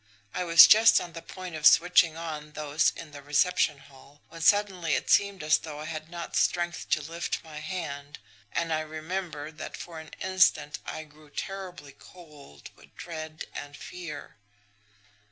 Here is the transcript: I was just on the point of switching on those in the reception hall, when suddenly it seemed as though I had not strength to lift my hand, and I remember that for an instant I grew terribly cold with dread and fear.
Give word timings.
I 0.33 0.43
was 0.45 0.65
just 0.65 0.99
on 0.99 1.13
the 1.13 1.21
point 1.21 1.53
of 1.53 1.67
switching 1.67 2.17
on 2.17 2.53
those 2.53 2.91
in 2.95 3.11
the 3.11 3.21
reception 3.21 3.77
hall, 3.77 4.19
when 4.29 4.41
suddenly 4.41 4.95
it 4.95 5.11
seemed 5.11 5.43
as 5.43 5.59
though 5.59 5.77
I 5.79 5.85
had 5.85 6.09
not 6.09 6.35
strength 6.35 6.89
to 6.89 7.03
lift 7.03 7.43
my 7.43 7.59
hand, 7.59 8.17
and 8.51 8.73
I 8.73 8.79
remember 8.79 9.51
that 9.51 9.77
for 9.77 9.99
an 9.99 10.09
instant 10.19 10.79
I 10.87 11.03
grew 11.03 11.29
terribly 11.29 11.91
cold 11.91 12.71
with 12.75 12.95
dread 12.95 13.45
and 13.53 13.77
fear. 13.77 14.37